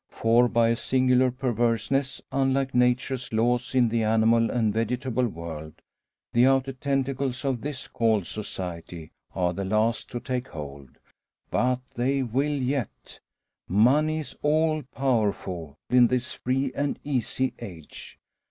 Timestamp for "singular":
0.77-1.29